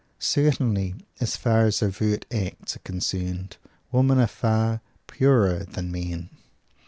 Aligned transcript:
Certainly, 0.17 0.95
as 1.19 1.35
far 1.37 1.65
as 1.65 1.83
overt 1.83 2.25
acts 2.33 2.75
are 2.75 2.79
concerned, 2.79 3.57
women 3.91 4.17
are 4.17 4.25
far 4.25 4.81
"purer" 5.05 5.63
than 5.63 5.91
men. 5.91 6.31